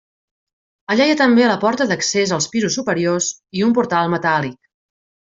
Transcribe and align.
Allà 0.93 1.05
hi 1.07 1.11
ha 1.13 1.17
també 1.17 1.49
la 1.51 1.57
porta 1.63 1.85
d'accés 1.91 2.33
als 2.37 2.47
pisos 2.55 2.77
superiors 2.79 3.27
i 3.61 3.65
un 3.69 3.75
portal 3.79 4.09
metàl·lic. 4.15 4.57